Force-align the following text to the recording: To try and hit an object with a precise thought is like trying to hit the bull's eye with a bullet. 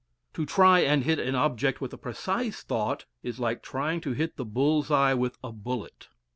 To 0.33 0.47
try 0.47 0.79
and 0.79 1.03
hit 1.03 1.19
an 1.19 1.35
object 1.35 1.79
with 1.79 1.93
a 1.93 1.97
precise 1.99 2.63
thought 2.63 3.05
is 3.21 3.39
like 3.39 3.61
trying 3.61 4.01
to 4.01 4.13
hit 4.13 4.35
the 4.35 4.45
bull's 4.45 4.89
eye 4.89 5.13
with 5.13 5.37
a 5.43 5.51
bullet. 5.51 6.07